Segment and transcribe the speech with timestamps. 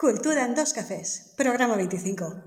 [0.00, 2.44] Cultura en dos cafés, programa 25.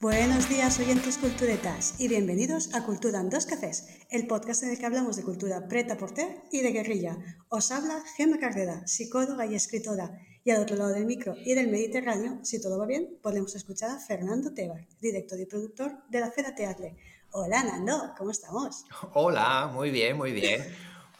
[0.00, 4.78] Buenos días, oyentes culturetas, y bienvenidos a Cultura en dos cafés, el podcast en el
[4.80, 7.18] que hablamos de cultura preta porter y de guerrilla.
[7.50, 11.68] Os habla Gemma Carrera, psicóloga y escritora, y al otro lado del micro y del
[11.68, 16.32] Mediterráneo, si todo va bien, podemos escuchar a Fernando Tebar, director y productor de la
[16.32, 16.96] Fera Teatre.
[17.32, 18.84] Hola, Nando, ¿cómo estamos?
[19.14, 20.64] Hola, muy bien, muy bien.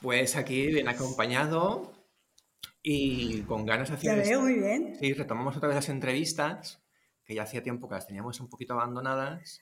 [0.02, 1.92] Pues aquí bien acompañado
[2.82, 4.16] y con ganas de hacer...
[4.16, 4.96] Ya veo, muy bien.
[4.98, 6.82] Sí, retomamos otra vez las entrevistas,
[7.24, 9.60] que ya hacía tiempo que las teníamos un poquito abandonadas.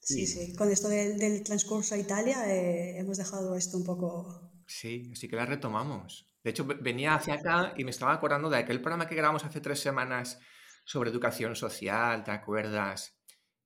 [0.00, 4.52] Sí, sí, con esto del, del transcurso a Italia eh, hemos dejado esto un poco...
[4.68, 6.32] Sí, así que las retomamos.
[6.44, 9.60] De hecho, venía hacia acá y me estaba acordando de aquel programa que grabamos hace
[9.60, 10.38] tres semanas
[10.84, 13.16] sobre educación social, ¿te acuerdas?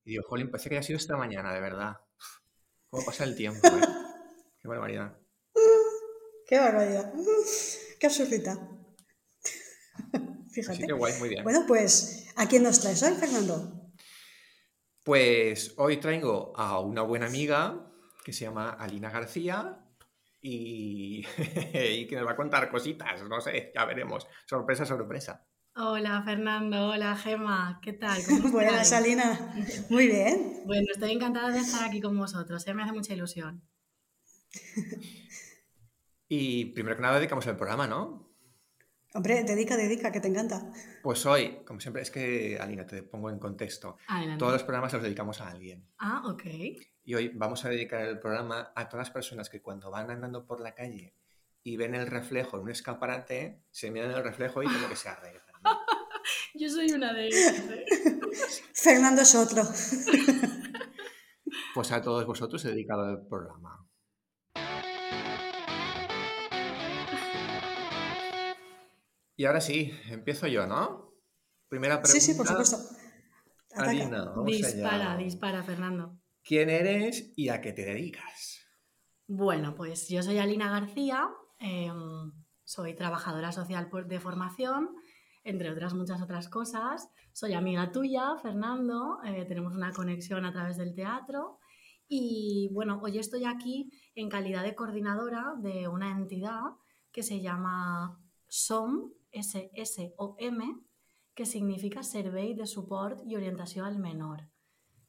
[0.04, 1.96] Y digo, jolín, parece que haya sido esta mañana, de verdad.
[2.94, 3.66] ¿Cómo pasa el tiempo?
[3.66, 3.80] eh?
[4.62, 5.18] Qué barbaridad.
[6.46, 7.12] ¡Qué barbaridad!
[7.98, 8.56] ¡Qué absurdita!
[10.52, 10.76] Fíjate.
[10.76, 11.42] Así que guay, muy bien.
[11.42, 13.90] Bueno, pues, ¿a quién nos traes hoy, Fernando?
[15.02, 17.84] Pues hoy traigo a una buena amiga
[18.24, 19.84] que se llama Alina García
[20.40, 21.26] y,
[21.74, 24.24] y que nos va a contar cositas, no sé, ya veremos.
[24.46, 25.44] Sorpresa, sorpresa.
[25.76, 28.22] Hola Fernando, hola Gema, ¿qué tal?
[28.24, 28.92] ¿Cómo Buenas, estáis?
[28.92, 29.54] Alina.
[29.90, 30.62] Muy bien.
[30.66, 32.74] Bueno, estoy encantada de estar aquí con vosotros, ¿eh?
[32.74, 33.60] me hace mucha ilusión.
[36.28, 38.30] Y primero que nada dedicamos el programa, ¿no?
[39.14, 40.72] Hombre, dedica, dedica, que te encanta.
[41.02, 43.96] Pues hoy, como siempre, es que, Alina, te pongo en contexto.
[44.06, 44.38] Adelante.
[44.38, 45.88] Todos los programas los dedicamos a alguien.
[45.98, 46.44] Ah, ok.
[47.02, 50.46] Y hoy vamos a dedicar el programa a todas las personas que cuando van andando
[50.46, 51.16] por la calle
[51.64, 54.96] y ven el reflejo en un escaparate, se miran en el reflejo y como que
[54.96, 55.43] se arreglan.
[56.54, 57.58] Yo soy una de ellas.
[57.70, 57.84] ¿eh?
[58.74, 59.62] Fernando es otro.
[61.72, 63.84] Pues a todos vosotros he dedicado el programa.
[69.36, 71.12] Y ahora sí, empiezo yo, ¿no?
[71.68, 72.20] Primera pregunta.
[72.20, 72.76] Sí, sí, por supuesto.
[73.76, 75.16] Vamos Dispara, allá.
[75.16, 76.16] dispara, Fernando.
[76.44, 78.60] ¿Quién eres y a qué te dedicas?
[79.26, 81.90] Bueno, pues yo soy Alina García, eh,
[82.62, 84.94] soy trabajadora social de formación,
[85.44, 87.08] entre otras muchas otras cosas.
[87.32, 91.58] Soy amiga tuya, Fernando, eh, tenemos una conexión a través del teatro
[92.08, 96.62] y bueno, hoy estoy aquí en calidad de coordinadora de una entidad
[97.12, 98.18] que se llama
[98.48, 100.80] SOM, S-S-O-M,
[101.34, 104.48] que significa Servei de Support y Orientación al Menor.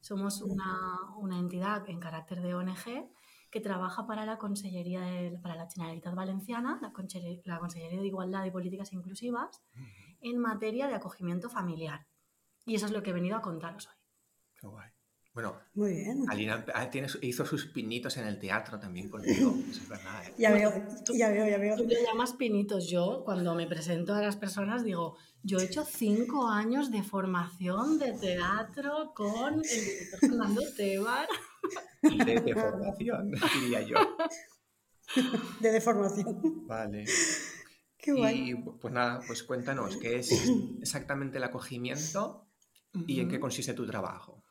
[0.00, 3.10] Somos una, una entidad en carácter de ONG
[3.50, 8.50] que trabaja para la Consellería de- para la Generalitat Valenciana, la Consellería de Igualdad y
[8.50, 9.62] Políticas Inclusivas,
[10.30, 12.06] en materia de acogimiento familiar.
[12.64, 13.94] Y eso es lo que he venido a contaros hoy.
[14.60, 14.90] Qué guay.
[15.36, 16.24] Bueno, Muy bien.
[16.30, 16.88] Alina ah,
[17.20, 19.54] hizo sus pinitos en el teatro también contigo.
[19.70, 20.32] Eso es verdad, ¿eh?
[20.38, 20.72] Ya veo,
[21.14, 21.76] ya veo, ya veo.
[21.76, 22.88] Tú le llamas pinitos.
[22.88, 27.98] Yo, cuando me presento a las personas, digo, yo he hecho cinco años de formación
[27.98, 31.28] de teatro con el director Fernando Tebar.
[32.00, 33.96] De, de formación, diría yo.
[35.60, 36.66] De deformación.
[36.66, 37.04] Vale.
[38.06, 38.50] Qué guay.
[38.50, 40.30] Y pues nada, pues cuéntanos, ¿qué es
[40.80, 42.46] exactamente el acogimiento
[43.04, 44.44] y en qué consiste tu trabajo?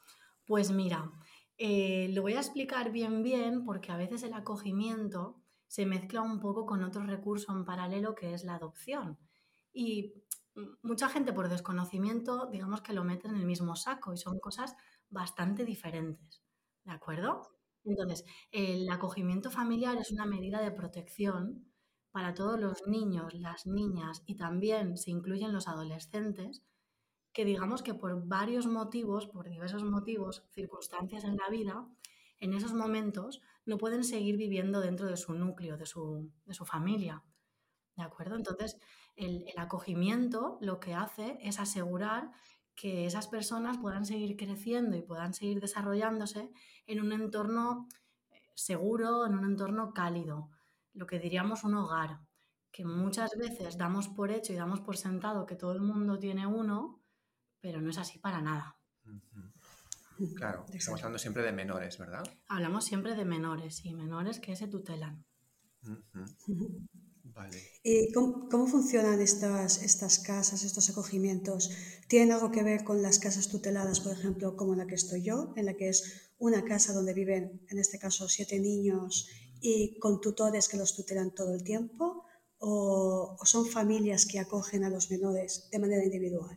[0.46, 1.10] Pues mira,
[1.58, 6.42] eh, lo voy a explicar bien bien porque a veces el acogimiento se mezcla un
[6.42, 9.18] poco con otro recurso en paralelo que es la adopción.
[9.72, 10.14] Y
[10.84, 14.76] mucha gente por desconocimiento, digamos que lo mete en el mismo saco y son cosas
[15.10, 16.44] bastante diferentes.
[16.84, 17.42] ¿De acuerdo?
[17.86, 21.72] Entonces, el acogimiento familiar es una medida de protección
[22.16, 26.64] para todos los niños, las niñas y también se incluyen los adolescentes
[27.34, 31.86] que digamos que por varios motivos, por diversos motivos, circunstancias en la vida,
[32.40, 36.66] en esos momentos no pueden seguir viviendo dentro de su núcleo, de su, de su
[36.66, 37.22] familia.
[37.98, 38.38] ¿De acuerdo?
[38.38, 38.80] Entonces,
[39.18, 42.32] el, el acogimiento lo que hace es asegurar
[42.76, 46.50] que esas personas puedan seguir creciendo y puedan seguir desarrollándose
[46.88, 47.90] en un entorno
[48.32, 50.50] eh, seguro, en un entorno cálido,
[50.96, 52.20] lo que diríamos un hogar,
[52.72, 56.48] que muchas veces damos por hecho y damos por sentado que todo el mundo tiene
[56.48, 57.02] uno,
[57.62, 58.78] pero no es así para nada.
[60.36, 62.24] Claro, estamos hablando siempre de menores, ¿verdad?
[62.48, 65.26] Hablamos siempre de menores y menores que se tutelan.
[67.24, 67.62] Vale.
[67.84, 71.70] ¿Y cómo, cómo funcionan estas, estas casas, estos acogimientos?
[72.08, 75.54] ¿Tienen algo que ver con las casas tuteladas, por ejemplo, como la que estoy yo,
[75.58, 79.28] en la que es una casa donde viven, en este caso, siete niños
[79.66, 82.26] y con tutores que los tutelan todo el tiempo?
[82.60, 86.56] ¿O, son familias que acogen a los menores de manera individual?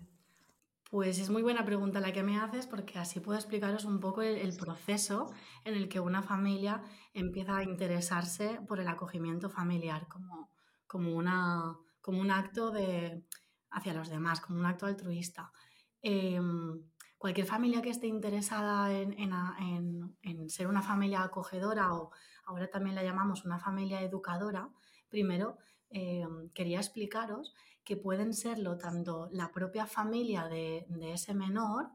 [0.90, 4.20] Pues es muy buena pregunta la que me haces porque así puedo explicaros un poco
[4.22, 5.32] el, proceso
[5.64, 6.82] en el que una familia
[7.14, 10.50] empieza a interesarse por el acogimiento familiar como,
[10.86, 13.24] como, una, como un acto de,
[13.70, 15.50] hacia los demás, como un acto altruista.
[16.02, 16.82] Em,
[17.18, 22.10] cualquier familia que esté interesada en, ser una familia acogedora o
[22.46, 24.70] ahora también la llamamos una familia educadora,
[25.08, 25.58] primero
[25.90, 27.54] em, quería explicaros
[27.84, 31.88] que pueden serlo tanto la propia familia de, ese menor,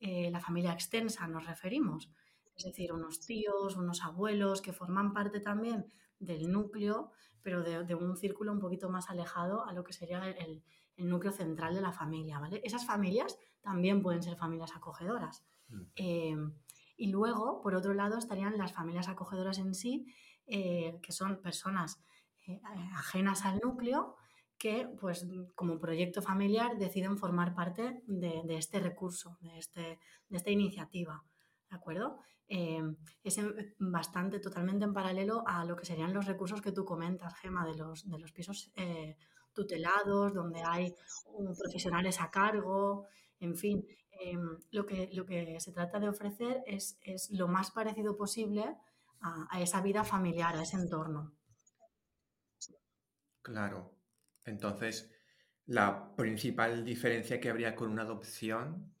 [0.00, 2.10] eh, la familia extensa nos referimos,
[2.56, 7.10] es decir, unos tíos, unos abuelos que forman parte también del núcleo,
[7.42, 10.62] pero de, un círculo un poquito más alejado a lo que sería el,
[10.96, 12.60] núcleo central de la familia, ¿vale?
[12.64, 15.44] Esas familias también pueden ser familias acogedoras.
[15.68, 15.82] Mm.
[15.96, 16.36] Eh,
[16.96, 20.06] y luego, por otro lado, estarían las familias acogedoras en sí,
[20.46, 22.00] eh, que son personas
[22.94, 24.16] ajenas al núcleo,
[24.58, 30.50] que, pues, como proyecto familiar deciden formar parte de, este recurso, de, este, de, esta
[30.50, 31.24] iniciativa.
[31.68, 32.20] ¿De acuerdo?
[32.46, 32.82] Eh,
[33.22, 33.40] es
[33.78, 37.74] bastante, totalmente en paralelo a lo que serían los recursos que tú comentas, Gema, de
[37.74, 39.16] los, de los pisos eh,
[39.54, 40.94] tutelados, donde hay
[41.58, 43.06] profesionales a cargo,
[43.44, 43.86] en fin.
[44.20, 44.38] Eh,
[44.70, 48.64] lo, que, lo que se trata de ofrecer es, es lo más parecido posible
[49.20, 51.32] a, a esa vida familiar, a ese entorno.
[53.42, 53.94] Claro,
[54.44, 55.10] entonces,
[55.66, 58.94] la principal diferencia que habría con una adopción.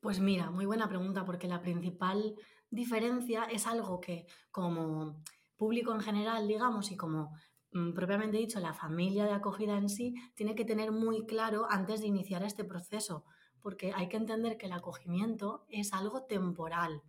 [0.00, 2.34] Pues mira, muy buena pregunta, porque la principal
[2.70, 5.22] diferencia es algo que como
[5.56, 7.36] público en general, digamos, y como
[7.72, 12.00] mm, propiamente dicho, la familia de acogida en sí, tiene que tener muy claro antes
[12.00, 13.24] de iniciar este proceso,
[13.62, 17.02] porque hay que entender que el acogimiento es algo temporal.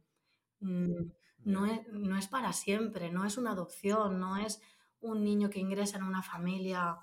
[0.59, 1.12] Mm,
[1.44, 4.62] no es, no es para siempre, no es una adopción, no es
[5.00, 7.00] un niño que ingresa en una familia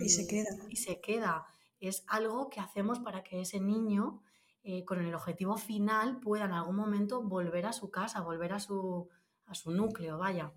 [0.00, 0.50] y se queda.
[0.68, 1.46] Y se queda.
[1.80, 4.22] Es algo que hacemos para que ese niño,
[4.62, 8.60] eh, con el objetivo final, pueda en algún momento volver a su casa, volver a
[8.60, 9.08] su,
[9.46, 10.52] a su núcleo, vaya.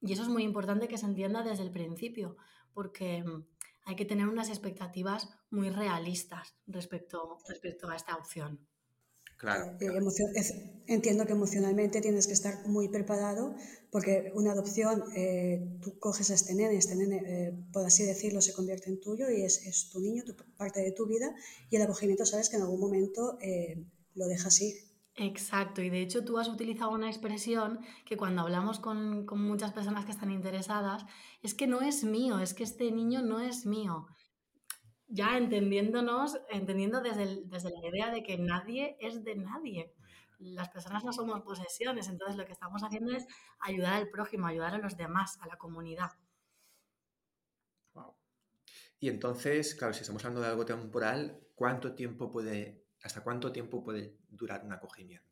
[0.00, 2.36] Y eso es muy importante que se entienda desde el principio,
[2.72, 3.44] porque mm,
[3.88, 8.68] hay que tener unas expectativas muy realistas respecto, respecto a esta opción.
[9.38, 9.78] Claro.
[10.88, 13.54] entiendo que emocionalmente tienes que estar muy preparado
[13.90, 18.42] porque una adopción, eh, tú coges a este nene, este nene, eh, por así decirlo,
[18.42, 21.34] se convierte en tuyo y es, es, tu niño, tu, parte de tu vida
[21.70, 24.74] y el acogimiento sabes que en algún momento eh, lo dejas ir.
[25.18, 29.72] Exacto, y de hecho tú has utilizado una expresión que cuando hablamos con, con muchas
[29.72, 31.04] personas que están interesadas,
[31.42, 34.06] es que no es mío, es que este niño no es mío
[35.08, 39.94] ya entendiéndonos, entendiendo desde, desde la idea de que nadie es de nadie.
[40.38, 43.26] Las personas no somos posesiones, entonces lo que estamos haciendo es
[43.58, 46.10] ayudar al prójimo, ayudar a los demás, a la comunidad.
[49.00, 53.82] Y entonces, claro, si estamos hablando de algo temporal, ¿cuánto tiempo puede, hasta cuánto tiempo
[53.82, 55.28] puede durar un acogimiento?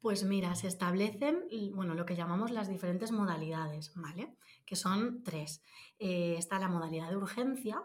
[0.00, 4.34] Pues mira, se establecen, bueno, lo que llamamos las diferentes modalidades, ¿vale?
[4.64, 5.62] Que son tres.
[5.98, 7.82] Eh, está la modalidad de urgencia,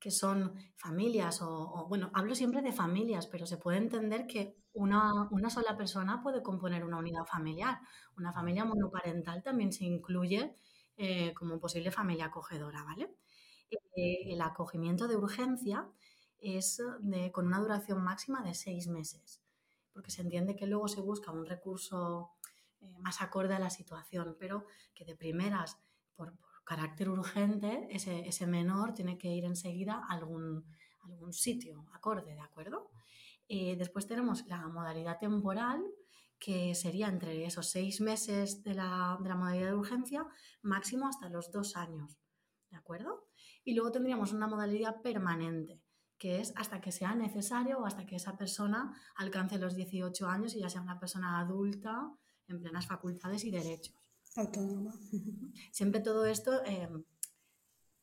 [0.00, 5.28] que son familias o, bueno, hablo siempre de familias, pero se puede entender que una,
[5.48, 7.78] sola persona puede componer una unidad familiar.
[8.18, 10.56] Una familia monoparental también se incluye
[10.96, 13.14] eh, como posible familia acogedora, ¿vale?
[13.70, 15.88] Eh, el acogimiento de urgencia
[16.44, 16.82] es
[17.32, 19.40] con una duración máxima de seis meses,
[19.92, 22.30] porque se entiende que luego se busca un recurso
[22.84, 25.78] eh, más acorde a la situación, pero que de primeras,
[26.14, 30.64] por carácter urgente, ese, menor tiene que ir enseguida a algún,
[31.02, 32.90] algún sitio acorde, ¿de acuerdo?
[33.48, 35.82] Eh, después tenemos la modalidad temporal,
[36.38, 40.26] que sería entre esos seis meses de la, de la, modalidad de urgencia,
[40.62, 42.18] máximo hasta los dos años,
[42.70, 43.28] ¿de acuerdo?
[43.64, 45.80] Y luego tendríamos una modalidad permanente,
[46.24, 50.54] que es hasta que sea necesario o hasta que esa persona alcance los 18 años
[50.54, 52.10] y ya sea una persona adulta
[52.48, 53.94] en plenas facultades y derechos.
[54.34, 54.94] Autónoma.
[55.70, 56.88] Siempre todo esto eh,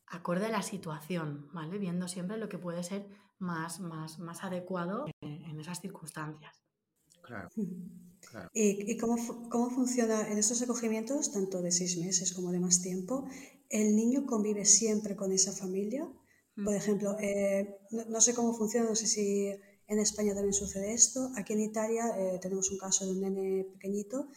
[0.06, 1.80] acorde a la situación, ¿vale?
[1.80, 3.10] Viendo siempre lo que puede ser
[3.40, 6.64] más, más, más adecuado en, esas circunstancias.
[7.24, 7.50] Claro.
[8.54, 9.16] ¿Y, cómo,
[9.50, 13.28] cómo, funciona en estos acogimientos, tanto de seis meses como de más tiempo?
[13.68, 16.08] ¿El niño convive siempre con esa familia?
[16.56, 19.48] Por ejemplo, eh, no, sé cómo funciona, no sé si
[19.88, 21.32] en España también sucede esto.
[21.36, 24.28] Aquí en Italia eh, tenemos un caso de un nene pequeñito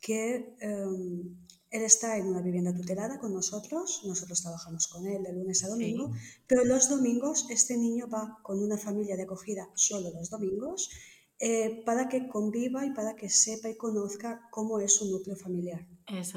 [0.00, 1.36] que em,
[1.70, 5.68] él está en una vivienda tutelada con nosotros, nosotros trabajamos con él de lunes a
[5.68, 6.12] domingo,
[6.46, 10.90] pero los domingos este niño va con una familia de acogida solo los domingos
[11.38, 15.86] eh, para que conviva y para que sepa y conozca cómo es su núcleo familiar.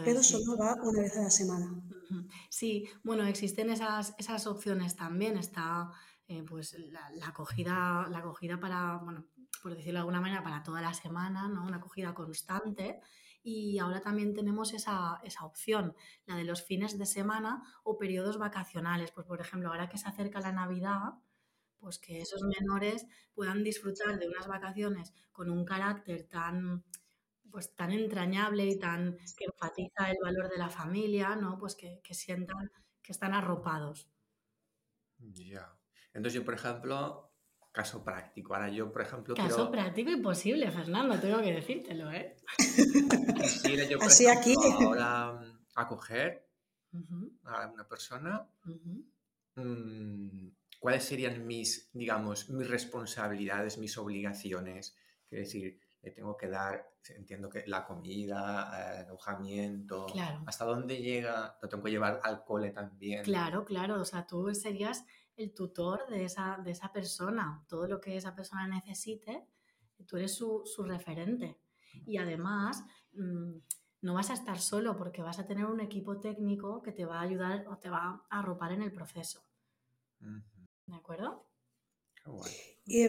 [0.03, 1.81] Pero solo va una vez a la semana.
[2.49, 5.37] Sí, bueno, existen esas, esas opciones también.
[5.37, 5.91] Está
[6.27, 9.25] eh, pues la, la, acogida, la acogida para, bueno,
[9.61, 11.63] por decirlo de alguna manera, para toda la semana, ¿no?
[11.63, 12.99] Una acogida constante.
[13.43, 15.95] Y ahora también tenemos esa, esa opción,
[16.25, 19.11] la de los fines de semana o periodos vacacionales.
[19.11, 21.13] Pues, por ejemplo, ahora que se acerca la Navidad,
[21.77, 23.05] pues que esos menores
[23.35, 26.83] puedan disfrutar de unas vacaciones con un carácter tan
[27.55, 31.57] pues tan entrañable y tan que enfatiza el valor de la familia, ¿no?
[31.57, 32.69] Pues que, que sientan
[33.01, 34.09] que están arropados.
[35.19, 35.73] Ya.
[36.13, 37.31] Entonces yo, por ejemplo,
[37.71, 38.53] caso práctico.
[38.55, 42.35] Ahora yo, por ejemplo, Caso práctico y posible, Fernando, tengo que decírtelo, ¿eh?
[42.57, 44.83] Quisiera yo, por Así ejemplo, aquí.
[44.83, 45.41] ahora
[45.75, 46.49] acoger
[47.45, 48.45] a una persona.
[49.55, 54.97] Mm, ¿Cuáles serían mis, digamos, mis responsabilidades, mis obligaciones?
[55.29, 60.05] Quiero decir, le tengo que dar, entiendo que la comida, el alojamiento,
[60.45, 63.23] hasta dónde llega, lo tengo que llevar al cole también.
[63.23, 65.03] Claro, claro, o sea, tú serías
[65.35, 69.47] el tutor de esa, de esa persona, todo lo que esa persona necesite,
[70.05, 71.59] tú eres su, su referente.
[72.05, 72.83] Y además,
[73.13, 73.57] mm,
[74.01, 77.17] no vas a estar solo porque vas a tener un equipo técnico que te va
[77.17, 79.43] a ayudar o te va a arropar en el proceso.
[80.19, 81.47] ¿De acuerdo?
[82.85, 83.07] Y,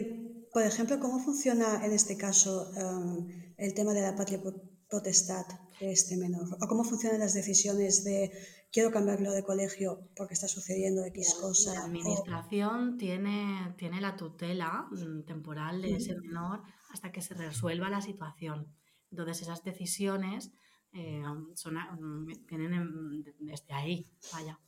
[0.51, 4.41] por ejemplo, ¿cómo funciona en este caso em, el tema de la patria
[4.89, 5.45] potestad
[5.79, 6.57] de este menor?
[6.61, 8.31] ¿O cómo funcionan las decisiones de
[8.71, 11.73] quiero cambiarlo de colegio porque está sucediendo X cosa?
[11.73, 17.89] La administración tiene, tiene la tutela mm, temporal de ese menor hasta que se resuelva
[17.89, 18.73] la situación.
[19.11, 20.51] Entonces, esas decisiones
[20.93, 21.21] eh,
[21.53, 24.59] son, mm, vienen desde ahí, vaya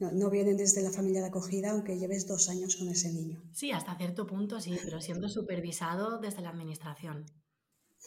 [0.00, 3.42] no, vienen desde la familia de acogida, aunque lleves dos años con ese niño.
[3.52, 7.26] Sí, hasta cierto punto sí, pero siendo supervisado desde la administración.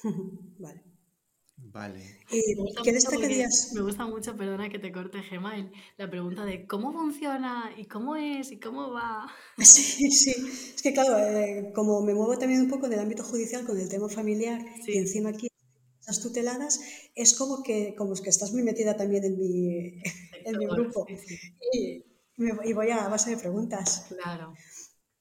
[0.60, 0.84] vale.
[1.64, 2.02] Vale.
[2.84, 3.72] ¿Qué destacarías?
[3.74, 5.54] Me gusta mucho, perdona que te corte, Gemma,
[5.98, 9.28] la pregunta de cómo funciona y cómo es y cómo va.
[9.58, 10.34] Sí, sí.
[10.76, 13.80] Es que claro, eh, como me muevo también un poco en el ámbito judicial con
[13.80, 15.48] el tema familiar y encima aquí
[16.08, 16.80] las tuteladas,
[17.16, 20.02] es como que, como que estás muy metida también en mi,
[20.46, 21.06] en mi grupo.
[21.74, 22.04] Y,
[22.38, 24.08] y, voy a base de preguntas.
[24.10, 24.54] Claro.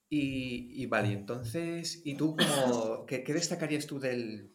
[0.09, 4.55] Y, y vale, entonces, ¿y tú cómo, qué, qué, destacarías tú del,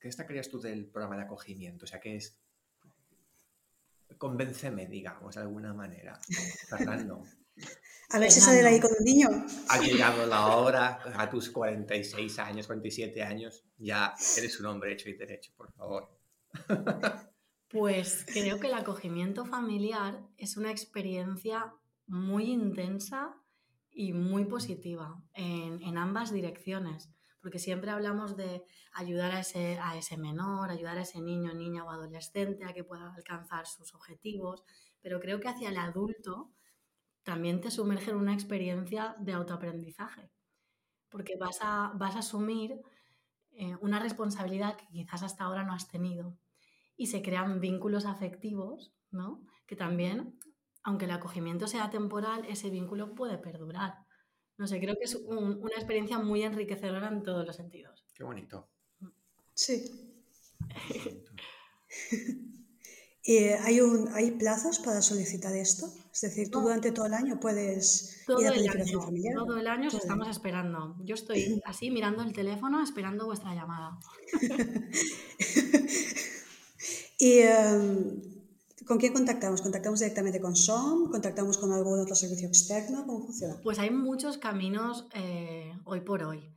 [0.00, 1.84] qué destacarías tú del programa de acogimiento?
[1.84, 2.38] O sea, ¿qué es?
[4.18, 6.18] Convénceme, digamos, de alguna manera.
[6.68, 7.22] Fernando.
[8.10, 9.28] A ver si sale de ahí con un niño.
[9.68, 15.08] Ha llegado la hora, a tus 46 años, 47 años, ya eres un hombre hecho
[15.08, 16.16] y derecho, por favor.
[17.74, 21.74] Pues creo que el acogimiento familiar es una experiencia
[22.06, 23.34] muy intensa
[23.90, 28.62] y muy positiva en, en, ambas direcciones, porque siempre hablamos de
[28.92, 32.84] ayudar a ese, a ese menor, ayudar a ese niño, niña o adolescente a que
[32.84, 34.62] pueda alcanzar sus objetivos,
[35.02, 36.52] pero creo que hacia el adulto
[37.24, 40.30] también te sumerge en una experiencia de autoaprendizaje,
[41.08, 42.80] porque vas a, vas a asumir
[43.50, 46.38] eh, una responsabilidad que quizás hasta ahora no has tenido
[46.96, 49.44] y se crean vínculos afectivos, ¿no?
[49.66, 50.38] Que también,
[50.82, 53.94] aunque el acogimiento sea temporal, ese vínculo puede perdurar.
[54.56, 58.06] No sé, creo que es una experiencia muy enriquecedora en todos los sentidos.
[58.14, 58.68] Qué bonito.
[59.54, 59.84] Sí.
[63.26, 65.86] Eh, ¿hay, un, ¿Hay plazos para solicitar esto?
[66.12, 69.34] Es decir, tú durante todo el año puedes todo ir a el año, familiar.
[69.34, 70.94] Todo el año estamos esperando.
[71.02, 73.98] Yo estoy así mirando el teléfono esperando vuestra llamada.
[77.18, 78.20] ¿Y em,
[78.86, 79.62] con quién contactamos?
[79.62, 81.10] ¿Contactamos directamente con SOM?
[81.10, 83.04] ¿Contactamos con algún otro servicio externo?
[83.06, 83.56] ¿Cómo funciona?
[83.62, 86.52] Pues hay muchos caminos eh, hoy por hoy.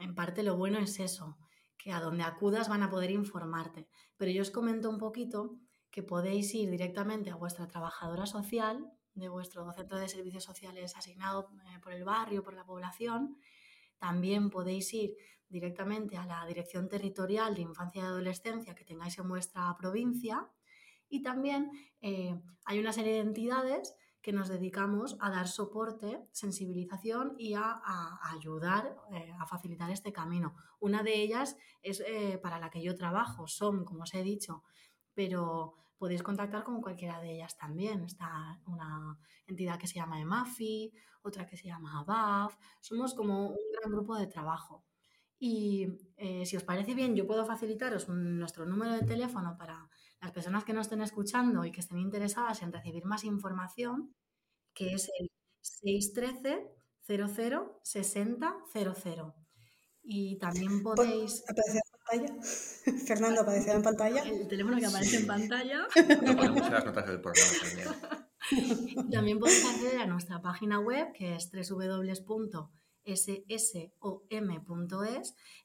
[0.00, 1.36] en parte lo bueno es eso,
[1.76, 3.88] que a donde acudas van a poder informarte.
[4.16, 5.58] Pero yo os comento un poquito
[5.90, 11.50] que podéis ir directamente a vuestra trabajadora social de vuestro centro de servicios sociales asignado
[11.66, 13.36] eh, por el barrio, por la población.
[13.98, 15.16] También podéis ir
[15.48, 20.48] directamente a la Dirección Territorial de Infancia y Adolescencia que tengáis en vuestra provincia.
[21.08, 21.70] Y también
[22.00, 27.82] eh, hay una serie de entidades que nos dedicamos a dar soporte, sensibilización y a,
[28.32, 30.56] ayudar eh, a facilitar este camino.
[30.80, 32.02] Una de ellas es
[32.42, 34.62] para la que yo trabajo, son, como os he dicho,
[35.12, 38.04] pero podéis contactar con cualquiera de ellas también.
[38.04, 40.92] Está una entidad que se llama EMAFI,
[41.22, 42.58] otra que se llama ABAF.
[42.78, 44.84] Somos como un gran grupo de trabajo.
[45.38, 49.88] Y eh, si os parece bien, yo puedo facilitaros nuestro número de teléfono para
[50.20, 54.14] las personas que nos estén escuchando y que estén interesadas en recibir más información,
[54.74, 55.30] que es el
[55.62, 56.70] 613
[57.06, 59.43] 00 60 00.
[60.04, 61.42] Y también podéis...
[63.06, 64.22] Fernando aparecerá en pantalla.
[64.22, 65.86] El teléfono que aparece en pantalla.
[65.96, 67.88] Lo ponemos en las notas del programa también.
[69.10, 72.54] También puedes acceder a nuestra página web que es www.ssom.es,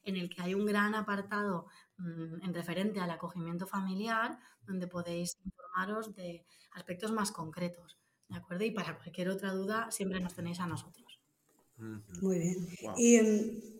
[0.03, 1.67] en el que hay un gran apartado
[1.98, 7.98] mm, en referente al acogimiento familiar, donde podéis informaros de aspectos más concretos.
[8.29, 8.63] ¿De acuerdo?
[8.63, 11.19] Y para cualquier otra duda, siempre nos tenéis a nosotros.
[12.22, 12.67] Muy bien.
[12.98, 13.79] Y em,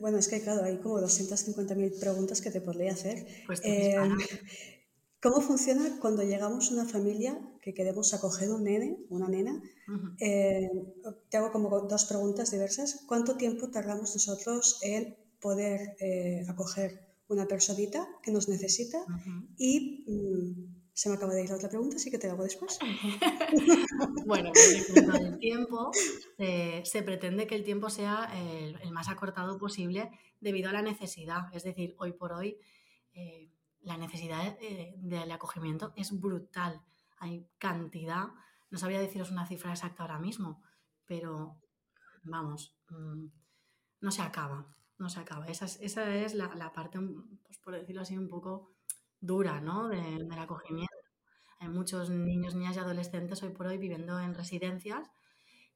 [0.00, 3.26] bueno, es que claro, hay como 250.000 preguntas que te podría hacer.
[3.46, 4.16] Pues Em,
[5.24, 9.62] ¿Cómo funciona cuando llegamos a una familia que queremos acoger un nene, una nena?
[10.20, 10.68] Eh,
[11.30, 13.04] te hago como dos preguntas diversas.
[13.08, 18.98] ¿Cuánto tiempo tardamos nosotros en poder eh, acoger una personita que nos necesita?
[19.56, 22.78] Y mm, se me acaba de ir la otra pregunta, así que te hago después.
[24.26, 25.90] Bueno, pues en cuanto al tiempo,
[26.38, 30.10] se pretende que el tiempo sea el, más acortado posible
[30.40, 31.54] debido a la necesidad.
[31.54, 32.56] Es decir, hoy por hoy
[33.12, 36.80] eh, la necesidad eh, del acogimiento es brutal.
[37.18, 38.28] Hay cantidad,
[38.70, 40.62] no sabría deciros una cifra exacta ahora mismo,
[41.06, 41.60] pero
[42.22, 43.26] vamos, mm,
[44.00, 44.66] no se acaba,
[44.98, 45.46] no se acaba.
[45.46, 46.98] Esa es, esa es la, la parte,
[47.44, 48.73] pues por decirlo así, un poco
[49.26, 49.88] dura, ¿no?
[49.88, 50.94] de- del acogimiento.
[51.60, 55.10] Hay muchos niños, niñas y adolescentes hoy por hoy viviendo en residencias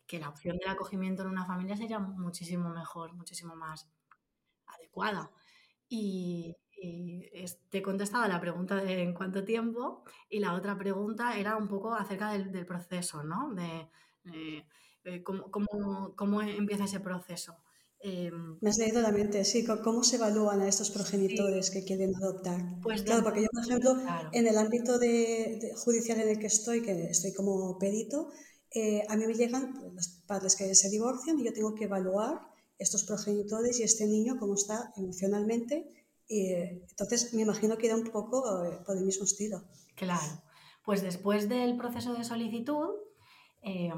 [0.07, 3.89] que la opción del acogimiento en una familia sería muchísimo mejor, muchísimo más
[4.67, 5.31] adecuada.
[5.89, 7.29] Y, y
[7.71, 11.57] te he contestado a la pregunta de en cuánto tiempo y la otra pregunta era
[11.57, 13.55] un poco acerca del, del proceso, ¿no?
[13.55, 13.91] De
[14.35, 14.67] eh,
[15.05, 17.57] eh, cómo, cómo- cómo empieza ese proceso.
[18.01, 19.65] Em, Me has leído la mente, sí.
[19.65, 22.61] ¿Cómo se evalúan a estos sí, progenitores que quieren adoptar?
[22.83, 24.31] pues Claro, porque yo, por ejemplo, claro.
[24.33, 28.31] en el ámbito de, de judicial en el que estoy, que estoy como perito,
[28.75, 32.41] eh, a mí me llegan los padres que se divorcian y yo tengo que evaluar
[32.79, 36.07] estos progenitores y este niño cómo está emocionalmente.
[36.29, 39.65] Y, eh, entonces, me imagino que irá un poco eh, por el mismo estilo.
[39.97, 40.43] Claro,
[40.85, 42.91] pues después del proceso de solicitud
[43.63, 43.91] eh,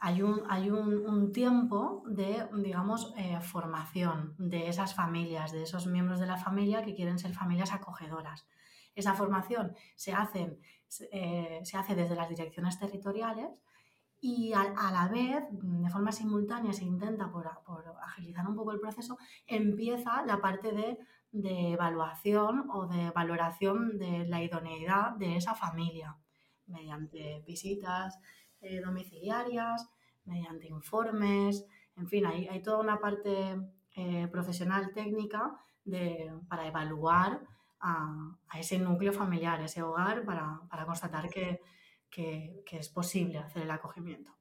[0.00, 5.86] hay, un, hay un, un tiempo de, digamos, eh, formación de esas familias, de esos
[5.86, 8.46] miembros de la familia que quieren ser familias acogedoras.
[8.94, 10.58] Esa formación se, hacen,
[11.12, 13.50] eh, se hace desde las direcciones territoriales
[14.22, 18.72] y a, a, la vez, de forma simultánea, se intenta, por, por, agilizar un poco
[18.72, 20.98] el proceso, empieza la parte de,
[21.30, 26.16] de, evaluación o de valoración de la idoneidad de esa familia,
[26.66, 28.18] mediante visitas
[28.60, 29.88] eh, domiciliarias,
[30.24, 33.56] mediante informes, en fin, hay, hay toda una parte
[33.94, 37.42] eh, profesional técnica de, para evaluar
[37.80, 41.60] a, ese núcleo familiar, ese hogar, para, para constatar que,
[42.10, 44.32] que, que, es posible hacer el acogimiento.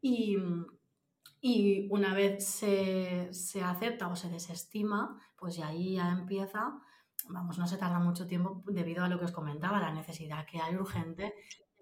[0.00, 0.36] Y,
[1.40, 6.78] y una vez se, se, acepta o se desestima, pues ya ahí ya empieza,
[7.28, 10.60] vamos, no se tarda mucho tiempo debido a lo que os comentaba, la necesidad que
[10.60, 11.34] hay urgente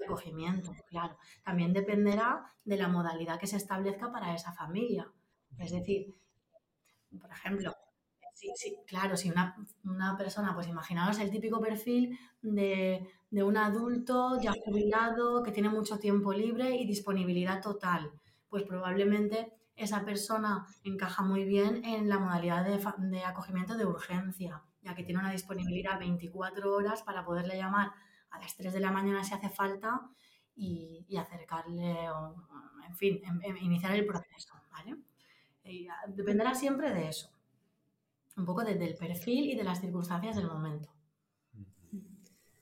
[0.09, 1.17] de acogimiento, claro.
[1.45, 5.11] También dependerá de la modalidad que se establezca para esa familia.
[5.59, 6.15] Es decir,
[7.21, 7.75] por ejemplo,
[8.39, 13.57] Sí, sí, claro, si una, una, persona, pues imaginaos el típico perfil de, de, un
[13.57, 18.13] adulto ya jubilado que tiene mucho tiempo libre y disponibilidad total,
[18.49, 24.63] pues probablemente esa persona encaja muy bien en la modalidad de, de acogimiento de urgencia,
[24.83, 27.91] ya que tiene una disponibilidad 24 horas para poderle llamar
[28.31, 30.01] a las 3 de la mañana si hace falta
[30.57, 32.35] y, acercarle, o,
[32.87, 34.97] en fin, en, en iniciar el proceso, ¿vale?
[35.65, 37.31] Y dependerá siempre de eso
[38.39, 40.89] un poco desde el perfil y de las circunstancias del momento.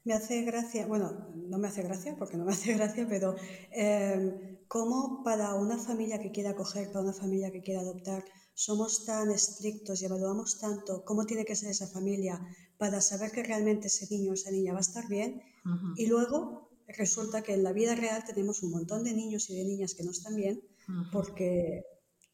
[0.04, 3.34] Me hace gracia, bueno, no me hace gracia porque no me hace gracia, pero
[3.72, 8.24] eh, ¿cómo para una familia que quiera acoger, para una familia que quiera adoptar,
[8.56, 12.40] somos tan estrictos y evaluamos tanto cómo tiene que ser esa familia
[12.78, 15.42] para saber que realmente ese niño o esa niña va a estar bien?
[15.66, 15.92] Uh -huh.
[15.96, 19.64] Y luego resulta que en la vida real tenemos un montón de niños y de
[19.64, 20.56] niñas que no están bien
[20.88, 21.10] uh -huh.
[21.12, 21.82] porque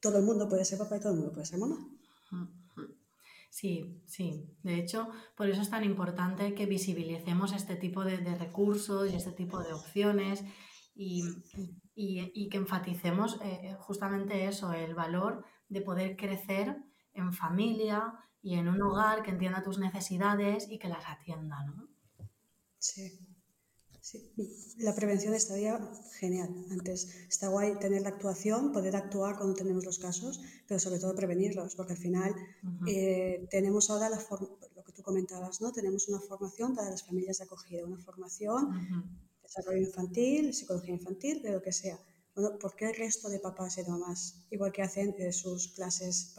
[0.00, 1.78] todo el mundo puede ser papá y todo el mundo puede ser mamá.
[2.30, 2.62] Uh -huh.
[3.50, 4.56] Sí, sí.
[4.62, 9.16] De hecho, por eso es tan importante que visibilicemos este tipo de, de recursos y
[9.16, 10.44] este tipo de opciones
[10.94, 11.24] y,
[11.94, 16.76] y, y que enfaticemos eh, justamente eso, el valor de poder crecer
[17.14, 21.88] en familia y en un hogar que entienda tus necesidades y que las atienda, ¿no?
[22.78, 23.28] Sí.
[24.00, 24.18] Sí,
[24.78, 25.78] la prevención estaría
[26.18, 26.50] genial.
[26.72, 31.14] Antes está guay tener la actuación, poder actuar cuando tenemos los casos, pero sobre todo
[31.14, 32.88] prevenirlos, porque al final uh -huh.
[32.88, 34.18] eh, tenemos ahora la
[34.76, 35.70] lo que tú comentabas, ¿no?
[35.70, 39.02] Tenemos una formación para las familias de acogida, una formación, uh -huh.
[39.40, 41.98] desarrollo infantil, psicología infantil, de lo que sea.
[42.34, 45.68] Bueno, ¿por qué el resto de papás y de mamás, igual que hacen eh, sus
[45.74, 46.34] clases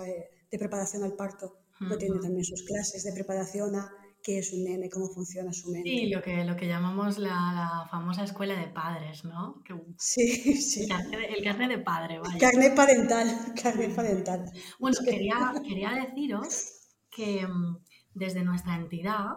[0.51, 1.45] de preparación al parto,
[1.79, 1.89] uh -huh.
[1.89, 3.91] no tienen también sus clases de preparación a
[4.23, 5.89] qué es un nene, cómo funciona su mente.
[5.89, 9.61] Sí, lo que, lo que llamamos la, la famosa escuela de padres, ¿no?
[9.65, 10.27] Que- Sí,
[10.61, 10.83] sí.
[10.83, 12.37] el, carnet de, el carnet de padre, vaya.
[12.39, 13.27] Carnet parental,
[13.61, 14.45] carnet parental.
[14.79, 16.71] Bueno, quería, quería deciros
[17.11, 17.77] que mm,
[18.15, 19.27] desde nuestra entidad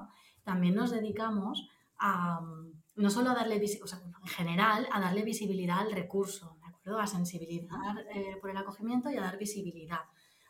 [0.45, 5.23] también nos dedicamos a mm, no solo a darle o sea, en general, a darle
[5.23, 6.99] visibilidad al recurso, ¿de acuerdo?
[6.99, 10.01] A sensibilizar eh, por el acogimiento y a dar visibilidad,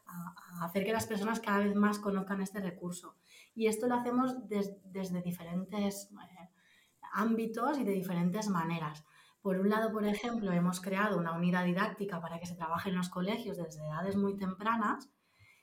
[0.07, 3.17] a, hacer que las personas cada vez más conozcan este recurso.
[3.55, 6.49] Y esto lo hacemos des- desde diferentes eh,
[7.13, 9.05] ámbitos y de diferentes maneras.
[9.43, 12.97] Por un lado, por ejemplo, hemos creado una unidad didáctica para que se trabaje en
[12.97, 15.11] los colegios desde edades muy tempranas.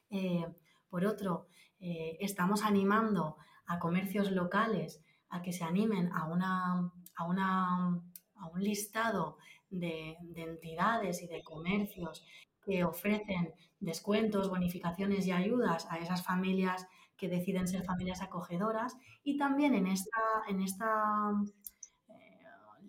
[0.09, 0.45] Eh,
[0.89, 1.47] por otro,
[1.79, 5.02] estamos animando a comercios locales
[5.33, 8.01] a que se animen a, una, a, una,
[8.35, 9.37] a un listado
[9.69, 12.23] de, de entidades y de comercios
[12.63, 18.95] que ofrecen descuentos, bonificaciones y ayudas a esas familias que deciden ser familias acogedoras.
[19.23, 21.31] Y también en, esta, en, esta,
[22.09, 22.43] eh,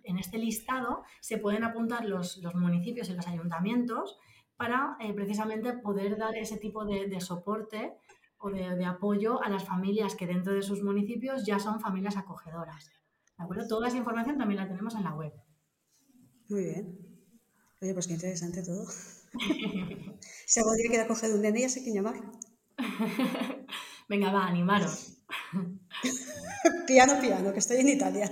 [0.05, 4.19] en este listado se pueden apuntar los, los municipios y los ayuntamientos
[4.57, 7.95] para eh, precisamente poder dar ese tipo de, de soporte
[8.45, 12.19] o de, de, apoyo a las familias que dentro de sus municipios ya son familias
[12.19, 12.91] acogedoras.
[13.39, 13.67] ¿De acuerdo?
[13.67, 15.33] Toda esa información también la tenemos en la web.
[16.51, 16.99] Muy bien.
[17.81, 18.87] Oye, pues qué interesante todo.
[20.47, 22.17] si algún día quiere acoger un nene, ya sé quién llamar.
[24.09, 25.25] Venga, va, animaros.
[26.87, 28.31] piano, piano, que estoy en Italia.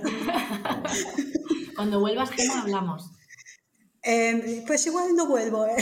[1.75, 3.09] Cuando vuelvas, Gemma, hablamos.
[4.03, 5.65] Eh, pues igual no vuelvo.
[5.65, 5.75] ¿eh?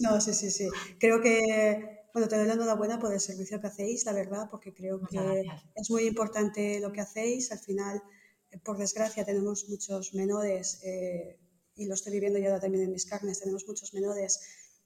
[0.00, 0.68] no, sí, sí, sí.
[1.00, 4.72] Creo que, bueno, te doy la enhorabuena por el servicio que hacéis, la verdad, porque
[4.74, 7.52] creo que es muy importante lo que hacéis.
[7.52, 8.02] Al final,
[8.50, 11.38] eh, por desgracia, tenemos muchos menores, eh,
[11.74, 14.40] y lo estoy viviendo yo ahora también en mis carnes, tenemos muchos menores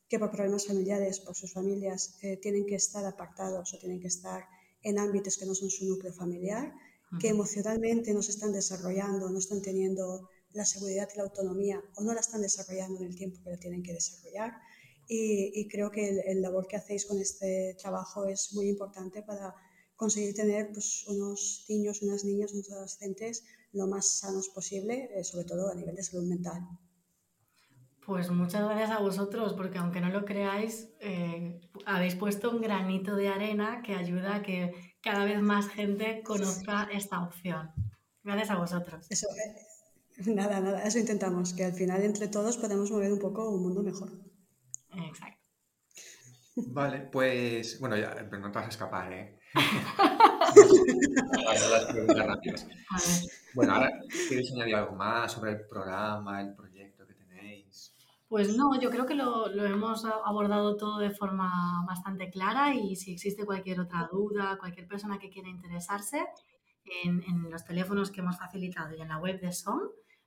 [0.09, 4.09] que por problemas familiares, por sus familias, eh, tienen que estar apartados o tienen que
[4.09, 4.45] estar
[4.83, 6.73] en ámbitos que no son su núcleo familiar,
[7.21, 12.03] que emocionalmente no se están desarrollando, no están teniendo la seguridad y la autonomía o
[12.03, 14.53] no la están desarrollando en el tiempo que lo tienen que desarrollar.
[15.09, 19.23] Y, y creo que el, el labor que hacéis con este trabajo es muy importante
[19.23, 19.55] para
[19.97, 25.45] conseguir tener pues, unos niños, unas niñas, unos adolescentes lo más sanos posible, eh, sobre
[25.45, 26.63] todo a nivel de salud mental.
[28.07, 33.17] Pues muchas gracias a vosotros, porque aunque no lo creáis, eh, habéis puesto un granito
[33.17, 37.71] de arena que ayuda a que cada vez más gente conozca esta opción.
[38.23, 39.07] Gracias a vosotros.
[39.09, 43.49] Eso, eh, nada, nada, eso intentamos, que al final entre todos podemos mover un poco
[43.49, 44.13] un mundo mejor.
[44.97, 45.41] Exacto.
[46.57, 49.41] Vale, pues bueno, ya, pero no te vas a escapar, ¿eh?
[51.71, 52.69] Las preguntas rápidas.
[53.55, 53.91] Bueno, ahora
[54.29, 57.93] quieres añadir algo más sobre el programa, el proyecto que tenéis.
[58.29, 62.97] Pues no, yo creo que lo, lo hemos abordado todo de forma bastante clara y
[62.97, 66.25] si existe cualquier otra duda, cualquier persona que quiera interesarse,
[66.85, 69.81] en, en los teléfonos que hemos facilitado y en la web de SOM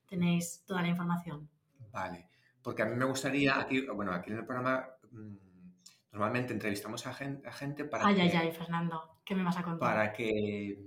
[0.07, 1.49] tenéis toda la información.
[1.91, 2.29] Vale,
[2.67, 5.35] porque a mí me gustaría, aquí, bueno, aquí en el programa mm,
[6.11, 9.55] normalmente entrevistamos a gen- a gente, para Ay, que, ay, ay, Fernando, ¿qué me vas
[9.57, 9.79] a contar?
[9.79, 10.77] para que,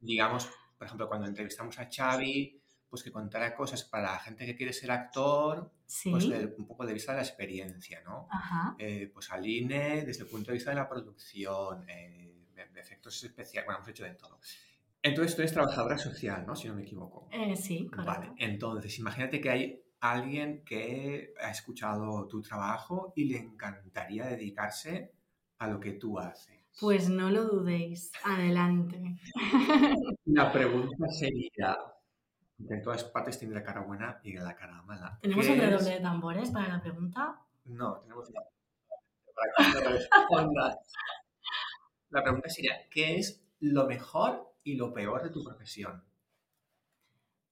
[0.00, 2.60] digamos, por ejemplo, cuando entrevistamos a Xavi,
[2.90, 6.66] pues que contara cosas para la gente que quiere ser actor, Sí, pues de- un
[6.66, 8.28] poco de vista de la experiencia, ¿no?
[8.30, 13.24] ajá, Eh, pues Aline, desde el punto de vista de la producción, eh, de efectos
[13.24, 14.38] especiales, bueno, hemos hecho de todo.
[15.02, 16.54] Entonces tú eres trabajadora social, ¿no?
[16.54, 17.28] Si no me equivoco.
[17.32, 18.12] Eh, sí, correcto.
[18.12, 25.12] Vale, entonces imagínate que hay alguien que ha escuchado tu trabajo y le encantaría dedicarse
[25.58, 26.60] a lo que tú haces.
[26.78, 29.16] Pues no lo dudéis, adelante.
[30.26, 31.78] La pregunta sería,
[32.58, 35.18] en todas partes tiene la cara buena y la cara mala.
[35.22, 37.40] ¿Tenemos ¿Qué un redoble de tambores para la pregunta?
[37.64, 38.40] No, tenemos una...
[39.34, 40.76] Para que me respondas.
[42.10, 46.04] La pregunta sería, ¿qué es lo mejor y lo peor de tu profesión?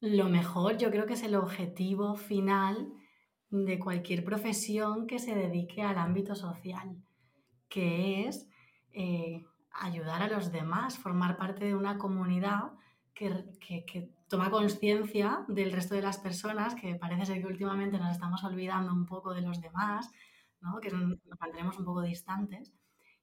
[0.02, 2.92] Lo mejor yo creo que es el objetivo final
[3.50, 6.96] de cualquier profesión que se dedique al ámbito social,
[7.68, 8.48] que es
[8.92, 12.72] eh, ayudar a los demás, formar parte de una comunidad
[13.14, 18.12] que, que- toma conciencia del resto de las personas, que parece ser que últimamente nos
[18.12, 20.10] estamos olvidando un poco de los demás,
[20.60, 20.80] ¿no?
[20.80, 22.72] que nos mantenemos un poco distantes,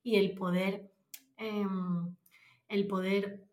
[0.03, 0.91] y el poder,
[1.37, 2.15] em,
[2.69, 3.48] el poder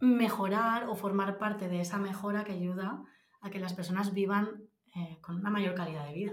[0.00, 3.04] mejorar o formar parte de esa mejora que ayuda
[3.40, 6.32] a que las personas vivan eh, con una mayor calidad de vida.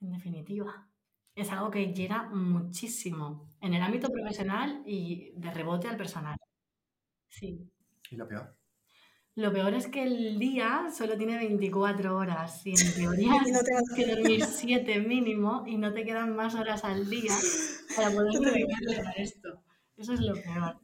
[0.00, 0.88] En definitiva,
[1.34, 6.36] es algo que llena muchísimo en el ámbito profesional y de rebote al personal.
[7.28, 7.70] Sí.
[8.10, 8.56] ¿Y lo peor?
[9.34, 13.60] Lo peor es que el día solo tiene 24 horas y en teoría Y no
[13.60, 17.34] tienes que dormir 7 mínimo y no te quedan más horas al día
[17.94, 19.62] para poder dedicarle a esto.
[19.96, 20.80] Eso es lo peor.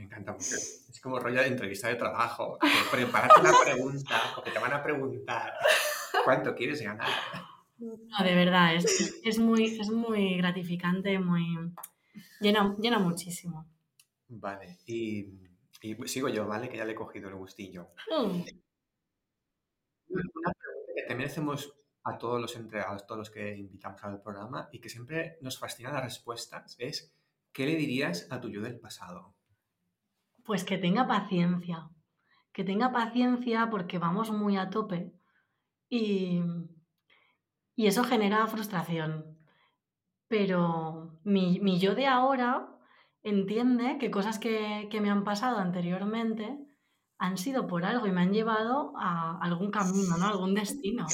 [0.00, 2.58] Me encanta porque es como rollo de entrevista de trabajo.
[2.90, 5.52] Prepárate la pregunta, porque te van a preguntar
[6.24, 7.06] cuánto quieres ganar.
[7.76, 11.44] No, de verdad, es, es, muy, es muy gratificante, muy
[12.40, 13.66] llena, llena muchísimo.
[14.28, 15.28] Vale, y,
[15.82, 16.70] y sigo yo, ¿vale?
[16.70, 17.90] Que ya le he cogido el gustillo.
[18.08, 18.40] Mm.
[20.08, 20.52] Una pregunta
[20.96, 24.88] que también hacemos a todos los entregados, todos los que invitamos al programa y que
[24.88, 27.14] siempre nos fascinan las respuestas es
[27.52, 29.34] ¿qué le dirías a tu yo del pasado?
[30.50, 31.90] Pues que tenga paciencia,
[32.52, 35.12] que tenga paciencia porque vamos muy a tope
[35.88, 36.42] y,
[37.76, 39.38] y eso genera frustración.
[40.26, 42.66] Pero mi, mi yo de ahora
[43.22, 46.58] entiende que cosas que, que me han pasado anteriormente
[47.16, 50.26] han sido por algo y me han llevado a algún camino, ¿no?
[50.26, 51.06] algún destino.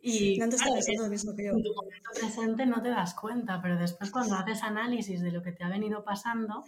[0.00, 1.52] Y estaba claro, lo mismo que yo.
[1.52, 5.42] en tu momento presente no te das cuenta, pero después cuando haces análisis de lo
[5.42, 6.64] que te ha venido pasando,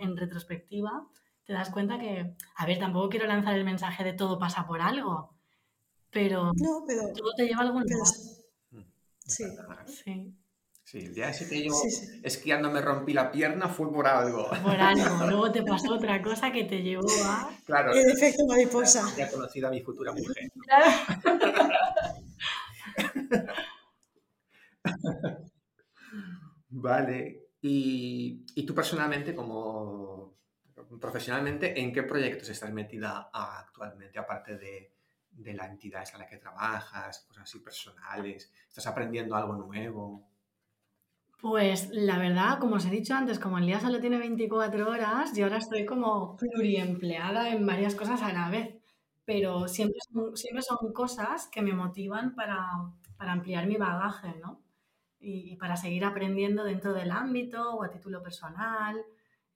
[0.00, 1.06] en, retrospectiva,
[1.44, 4.80] te das cuenta que, a ver, tampoco quiero lanzar el mensaje de todo pasa por
[4.80, 5.34] algo,
[6.10, 8.06] pero No, pero, todo te lleva a algún lugar.
[9.26, 9.44] Sí.
[9.86, 10.34] Sí,
[10.84, 12.20] Sí, el día ese que yo Sí, sí.
[12.22, 14.48] esquiando me rompí la pierna fue por algo.
[14.62, 15.04] por algo.
[15.28, 17.50] Luego te pasó otra cosa que te llevó a...
[17.64, 19.02] Claro, El efecto mariposa.
[19.16, 20.48] ya he conocido a mi futura mujer.
[26.70, 27.45] Vale.
[27.68, 30.34] Y, tú personalmente, como
[31.00, 34.92] profesionalmente, ¿en qué proyectos estás metida actualmente, aparte de,
[35.30, 38.52] de la entidad en la que trabajas, cosas así personales?
[38.68, 40.28] ¿Estás aprendiendo algo nuevo?
[41.40, 45.34] Pues la verdad, como os he dicho antes, como el día solo tiene 24 horas,
[45.34, 48.76] yo ahora estoy como pluriempleada en varias cosas a la vez,
[49.24, 52.64] pero siempre son, siempre son cosas que me motivan para,
[53.16, 54.65] para ampliar mi bagaje, ¿no?
[55.18, 59.02] Y, y para seguir aprendiendo dentro del ámbito o a título personal,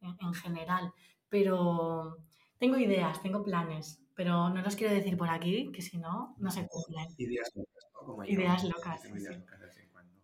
[0.01, 0.93] en, en general.
[1.29, 2.17] Pero
[2.59, 6.51] tengo ideas, tengo planes, pero no los quiero decir por aquí, que si no, no
[6.51, 7.07] se cumplen.
[7.19, 8.01] Ideas locas, ¿no?
[8.07, 10.15] Como yo, Ideas locas, sí, ideas locas de vez en cuando.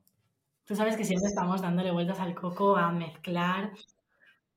[0.64, 3.72] Tú sabes que siempre estamos dándole vueltas al coco a mezclar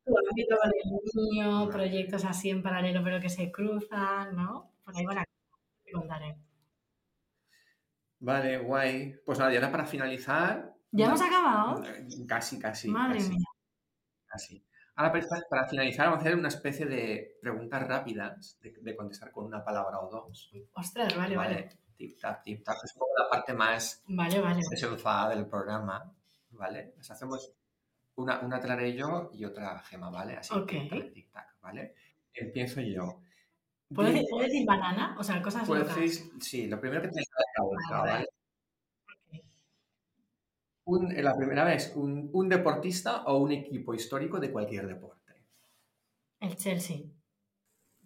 [0.05, 0.91] tu ámbito con el
[1.31, 1.71] mío, Vale.
[1.71, 4.71] proyectos así en paralelo pero que se cruzan, ¿no?
[4.83, 6.35] Por ahí va la cosa, te contaré.
[8.19, 9.15] Vale, guay.
[9.25, 10.73] Pues nada, y ahora para finalizar.
[10.91, 11.81] ¿Ya hemos acabado?
[12.27, 12.89] Casi, casi.
[12.89, 13.45] Madre casi, mía.
[14.25, 14.65] casi.
[14.95, 19.31] Ahora para, para finalizar vamos a hacer una especie de preguntas rápidas, de, de contestar
[19.31, 20.51] con una palabra o dos.
[20.73, 21.69] Ostras, vale, vale.
[21.95, 22.75] Tip tap, tip tap.
[22.83, 24.61] Es como la parte más Vale, vale.
[24.69, 26.13] desenfadada del programa,
[26.51, 26.93] ¿vale?
[26.97, 27.53] Nos hacemos
[28.15, 30.37] una, una haré yo y otra Gema, ¿vale?
[30.37, 30.67] Así, Ok.
[30.67, 31.95] tic tac, tic tac, ¿vale?
[32.33, 33.21] Empiezo yo.
[33.93, 35.15] ¿Puedo decir, puedo decir banana?
[35.19, 35.97] O sea, cosas puedes locas.
[35.99, 37.19] decir- sí, lo primero que te
[37.57, 38.27] la boca, Vale.
[40.85, 45.33] Un- la primera vez, un, un deportista o un equipo histórico de cualquier deporte.
[46.39, 46.97] El Chelsea.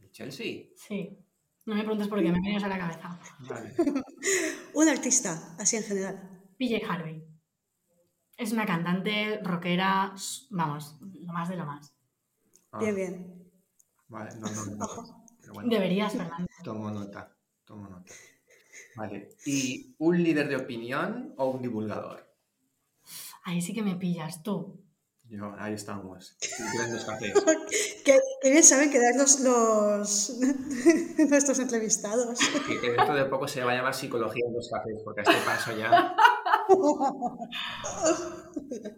[0.02, 0.64] El Chelsea.
[0.76, 1.18] Sí.
[1.66, 3.18] No me preguntes por qué, me vienes a la cabeza.
[3.50, 3.74] Vale.
[4.74, 6.42] Un artista, así en general.
[6.58, 7.24] PJ Harvey.
[8.36, 10.14] Es una cantante rockera,
[10.50, 11.94] vamos, lo más de lo más.
[12.72, 13.52] Ah, Bien, bien.
[14.10, 15.23] Vale, no, no, no.
[15.44, 16.48] Pero bueno, Deberías, Fernando.
[16.64, 18.14] tomo nota, tomo nota.
[18.96, 19.36] Vale.
[19.46, 22.26] ¿Y un líder de opinión o un divulgador?
[23.44, 24.80] Ahí sí que me pillas, tú.
[25.28, 26.38] Yo, ahí estamos.
[26.74, 27.34] Grandes cafés.
[28.06, 30.38] Que, que bien saben quedar los, los
[31.30, 32.40] nuestros entrevistados.
[32.68, 35.24] Que, que dentro de poco se va a llamar psicología en dos cafés, porque a
[35.24, 36.16] este paso ya.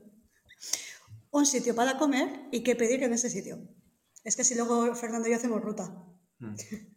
[1.32, 3.58] Un sitio para comer y qué pedir en ese sitio.
[4.24, 6.06] Es que si luego Fernando y yo hacemos ruta.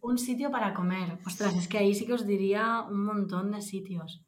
[0.00, 1.18] Un sitio para comer.
[1.26, 4.24] Ostras, es que ahí sí que os diría un montón de sitios.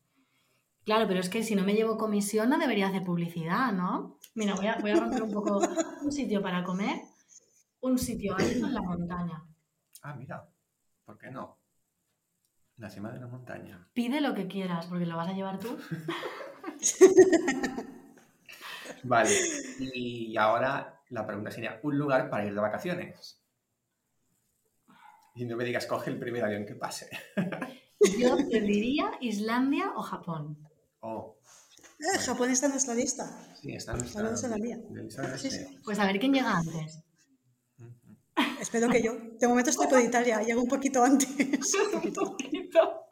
[0.85, 4.19] Claro, pero es que si no me llevo comisión no debería hacer publicidad, ¿no?
[4.35, 5.61] Mira, voy a, voy a romper un poco.
[6.03, 6.99] Un sitio para comer,
[7.81, 9.45] un sitio alto en la montaña.
[10.03, 10.49] Ah, mira.
[11.05, 11.59] ¿Por qué no?
[12.77, 13.89] La cima de la montaña.
[13.93, 15.77] Pide lo que quieras, porque lo vas a llevar tú.
[19.03, 19.31] Vale.
[19.79, 23.40] Y ahora la pregunta sería: ¿un lugar para ir de vacaciones?
[25.41, 27.09] Y no me digas, coge el primer avión que pase.
[28.19, 30.69] Yo te diría Islandia o Japón.
[31.01, 31.39] Oh,
[31.99, 33.25] Eh, Japón está en nuestra lista.
[33.59, 34.21] sí, está en nuestra.
[34.21, 34.79] Hablamos en la mía.
[34.91, 35.81] de lista Sí, sí.
[35.83, 37.03] Pues a ver quién llega antes.
[38.61, 39.15] Espero que yo.
[39.39, 40.43] De momento estoy por Italia.
[40.43, 41.27] Llego un poquito antes.
[42.05, 43.07] Un poquito.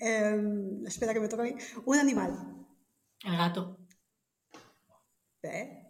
[0.00, 1.54] Em, espera que me toca a mí.
[1.86, 2.66] Un animal.
[3.24, 3.78] El gato.
[5.42, 5.80] ¿Eh?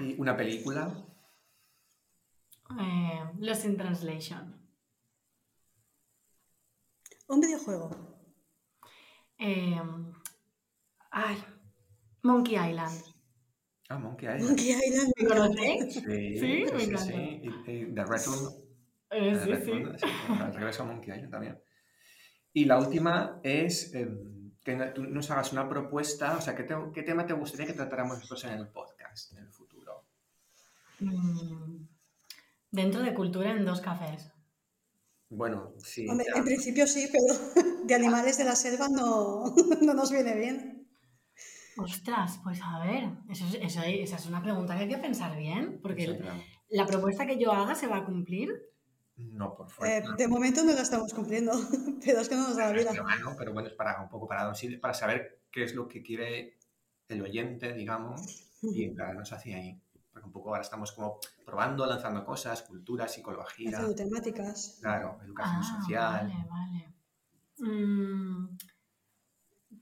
[0.00, 1.06] ¿Y una película?
[2.80, 4.60] Eh, Lost in Translation.
[7.28, 7.90] Un videojuego.
[9.38, 9.80] Eh,
[11.10, 11.36] ay,
[12.22, 13.02] Monkey Island.
[13.88, 14.44] Ah, Monkey Island.
[14.48, 15.12] Monkey Island.
[15.16, 15.94] ¿Me conocéis?
[15.94, 16.98] Sí, Sí, sí, me encanta.
[16.98, 17.40] sí.
[17.42, 18.64] Y, y The Return
[19.10, 19.72] Eh, Eh, sí, sí.
[19.98, 20.06] sí,
[20.52, 21.62] regreso a Monkey Island también.
[22.52, 26.64] Y la última es em, que no- tú nos hagas una propuesta, o sea, ¿qué,
[26.64, 30.04] te- qué tema te gustaría que tratáramos nosotros en el podcast en el futuro?
[31.00, 31.86] Mm,
[32.74, 34.32] Dentro de cultura en dos cafés.
[35.30, 36.08] Bueno, sí.
[36.08, 37.24] Hombre, en principio sí, pero
[37.86, 39.44] de animales de la selva no,
[39.80, 40.88] no nos viene bien.
[41.76, 45.36] Ostras, pues a ver, eso es- eso- esa es una pregunta que hay que pensar
[45.36, 46.32] bien, porque Sí, pero
[46.70, 48.50] la propuesta que yo haga se va a cumplir.
[49.16, 50.12] no por Eh, fuerza.
[50.16, 51.52] de momento no la estamos cumpliendo,
[52.04, 52.90] pero es que no nos da la vida.
[52.90, 56.02] Pero bueno, pero bueno, es para un poco para, para saber qué es lo que
[56.02, 56.58] quiere
[57.08, 58.20] el oyente, digamos,
[58.62, 59.80] y encararnos hacia ahí.
[60.14, 64.78] Porque un poco ahora estamos como probando, lanzando cosas, cultura, psicología, Haciendo temáticas.
[64.80, 66.28] claro, educación Ah, social.
[66.28, 66.94] Vale, vale.
[67.58, 68.56] Mm,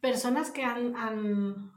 [0.00, 1.72] personas que han, han-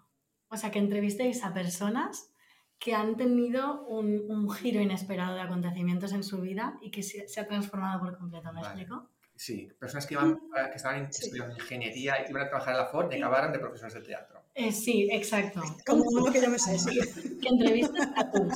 [0.48, 2.32] o sea, que entrevistéis a personas
[2.80, 7.28] que han tenido un, un giro inesperado de acontecimientos en su vida y que se,
[7.28, 8.82] se ha transformado por completo, ¿me Vale.
[8.84, 9.10] explico?
[9.36, 10.40] Sí, personas que, iban,
[10.72, 11.26] que estaban Sí.
[11.26, 14.45] estudiando ingeniería y iban a trabajar en la Ford y acabaron de profesores de teatro.
[14.56, 15.62] Eh, sí, exacto.
[15.86, 16.98] Como uno que yo me sé, sí.
[17.42, 18.54] Que entrevistas a tus.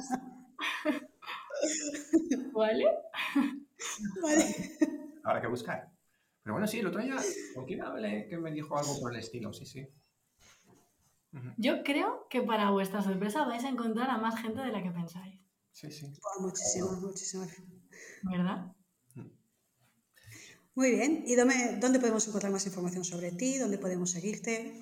[2.53, 2.85] ¿Vale?
[4.21, 4.55] Vale.
[5.23, 5.91] Habrá que buscar.
[6.43, 7.17] Pero bueno, sí, el otro día,
[7.53, 9.51] ¿con quién hablé que me dijo algo por el estilo?
[9.53, 9.87] Sí, sí.
[11.57, 14.89] Yo creo que para vuestra sorpresa vais a encontrar a más gente de la que
[14.89, 15.39] pensáis,
[15.71, 16.11] Sí, sí.
[16.23, 17.49] Oh, muchísimas, muchísimas.
[18.23, 18.73] ¿verdad?
[20.75, 21.23] Muy bien.
[21.27, 23.57] ¿Y dónde, dónde podemos encontrar más información sobre ti?
[23.57, 24.81] ¿Dónde podemos seguirte?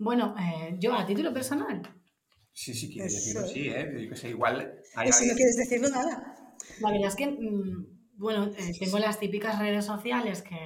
[0.00, 1.82] Bueno, eh, yo a título personal,
[2.52, 4.02] Sí, sí, quiero decirlo, sí, ¿eh?
[4.02, 6.34] Yo que sé, igual hay si no quieres decirlo, nada.
[6.80, 7.86] la verdad es que, mm,
[8.16, 10.56] bueno, eh, tengo las típicas redes sociales que